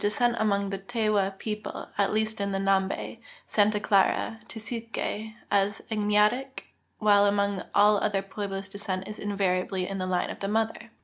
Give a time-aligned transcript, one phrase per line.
[0.09, 4.97] scent among the Tewa people, at least in Xambe, Santa ,;..Clara, and Tesuque,
[5.51, 6.63] is agnatic,
[6.97, 10.89] while among all other ^meblos descent is invariably in the line of the mother.